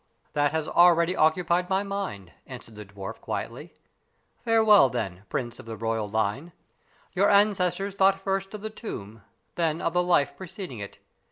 "That 0.33 0.51
has 0.51 0.67
already 0.67 1.15
occupied 1.15 1.69
my 1.69 1.83
mind," 1.83 2.31
answered 2.47 2.75
the 2.75 2.85
dwarf, 2.85 3.21
quietly. 3.21 3.75
"Farewell, 4.43 4.89
then, 4.89 5.25
prince 5.29 5.59
of 5.59 5.69
a 5.69 5.75
royal 5.75 6.09
line. 6.09 6.53
Your 7.13 7.29
ancestors 7.29 7.93
thought 7.93 8.19
first 8.19 8.55
of 8.55 8.61
the 8.61 8.71
tomb, 8.71 9.21
then 9.53 9.79
of 9.79 9.93
the 9.93 10.01
life 10.01 10.35
preceding 10.35 10.79
it. 10.79 10.97